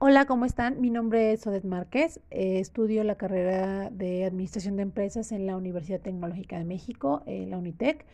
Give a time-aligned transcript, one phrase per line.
[0.00, 0.80] Hola, ¿cómo están?
[0.80, 2.20] Mi nombre es Odette Márquez.
[2.30, 7.46] Eh, estudio la carrera de Administración de Empresas en la Universidad Tecnológica de México, eh,
[7.48, 8.04] la UNITEC.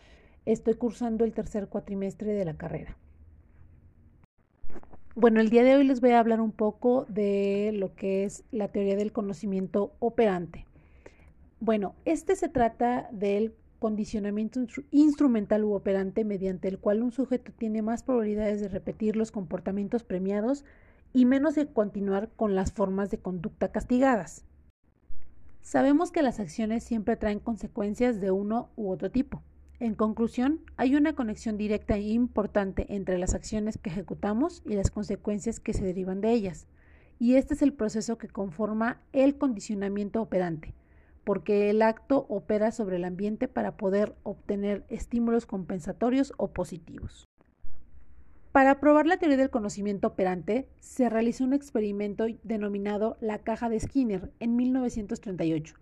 [0.47, 2.97] Estoy cursando el tercer cuatrimestre de la carrera.
[5.13, 8.43] Bueno, el día de hoy les voy a hablar un poco de lo que es
[8.51, 10.65] la teoría del conocimiento operante.
[11.59, 14.59] Bueno, este se trata del condicionamiento
[14.89, 20.03] instrumental u operante mediante el cual un sujeto tiene más probabilidades de repetir los comportamientos
[20.03, 20.65] premiados
[21.15, 24.43] y menos de continuar con las formas de conducta castigadas.
[25.61, 29.41] Sabemos que las acciones siempre traen consecuencias de uno u otro tipo.
[29.79, 34.91] En conclusión, hay una conexión directa e importante entre las acciones que ejecutamos y las
[34.91, 36.67] consecuencias que se derivan de ellas.
[37.17, 40.73] Y este es el proceso que conforma el condicionamiento operante,
[41.23, 47.25] porque el acto opera sobre el ambiente para poder obtener estímulos compensatorios o positivos.
[48.55, 53.77] Para probar la teoría del conocimiento operante, se realizó un experimento denominado la caja de
[53.81, 55.75] Skinner en 1938.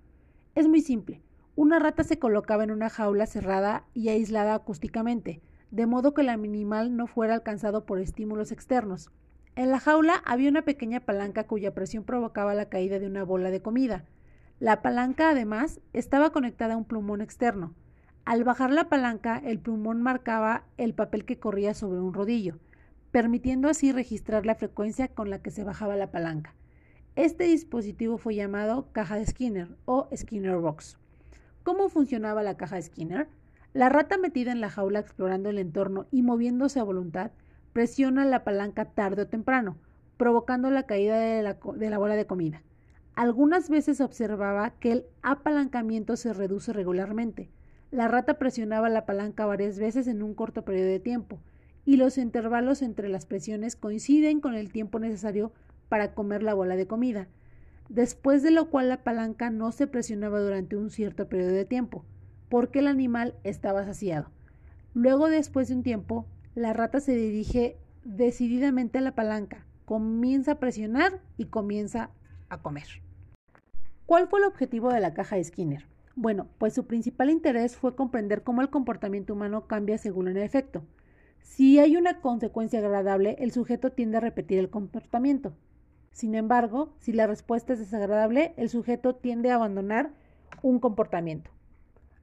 [0.56, 1.22] Es muy simple.
[1.56, 5.40] Una rata se colocaba en una jaula cerrada y aislada acústicamente,
[5.70, 9.12] de modo que el animal no fuera alcanzado por estímulos externos.
[9.56, 13.52] En la jaula había una pequeña palanca cuya presión provocaba la caída de una bola
[13.52, 14.04] de comida.
[14.60, 17.76] La palanca, además, estaba conectada a un plumón externo.
[18.26, 22.58] Al bajar la palanca, el plumón marcaba el papel que corría sobre un rodillo,
[23.14, 26.56] permitiendo así registrar la frecuencia con la que se bajaba la palanca.
[27.16, 30.98] Este dispositivo fue llamado caja de Skinner o Skinner Box.
[31.62, 33.28] ¿Cómo funcionaba la caja de Skinner?
[33.72, 37.30] La rata metida en la jaula explorando el entorno y moviéndose a voluntad
[37.72, 39.78] presiona la palanca tarde o temprano,
[40.18, 42.64] provocando la caída de la, bola de comida.
[43.14, 47.52] Algunas veces observaba que el apalancamiento se reduce regularmente,
[47.92, 51.38] la rata presionaba la palanca varias veces en un corto periodo de tiempo,
[51.86, 55.52] y los intervalos entre las presiones coinciden con el tiempo necesario
[55.90, 57.28] para comer la bola de comida,
[57.90, 62.06] después de lo cual la palanca no se presionaba durante un cierto periodo de tiempo,
[62.50, 64.32] porque el animal estaba saciado.
[64.94, 70.60] Luego, después de un tiempo, la rata se dirige decididamente a la palanca, comienza a
[70.60, 72.12] presionar y comienza
[72.50, 72.88] a comer.
[74.06, 75.88] ¿Cuál fue el objetivo de la caja de Skinner?
[76.16, 80.84] Bueno, pues su principal interés fue comprender cómo el comportamiento humano cambia según el efecto.
[81.44, 85.54] Si hay una consecuencia agradable, el sujeto tiende a repetir el comportamiento.
[86.12, 90.12] Sin embargo, si la respuesta es desagradable, el sujeto tiende a abandonar
[90.62, 91.52] un comportamiento.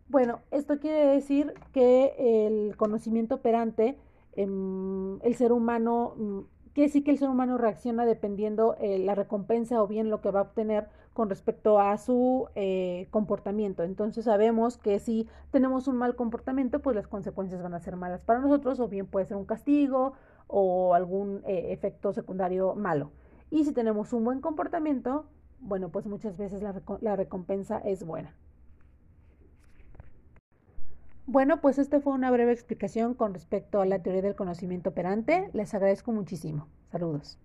[0.08, 3.96] Bueno, esto quiere decir que el conocimiento operante,
[4.32, 9.82] em, el ser humano Quiere decir que el ser humano reacciona dependiendo eh, la recompensa
[9.82, 13.82] o bien lo que va a obtener con respecto a su eh, comportamiento.
[13.82, 18.22] Entonces sabemos que si tenemos un mal comportamiento, pues las consecuencias van a ser malas
[18.22, 20.12] para nosotros o bien puede ser un castigo
[20.46, 23.10] o algún eh, efecto secundario malo.
[23.50, 25.26] Y si tenemos un buen comportamiento,
[25.58, 28.34] bueno, pues muchas veces la recompensa es buena.
[31.32, 35.48] Bueno, pues esta fue una breve explicación con respecto a la teoría del conocimiento operante.
[35.52, 36.66] Les agradezco muchísimo.
[36.90, 37.38] Saludos.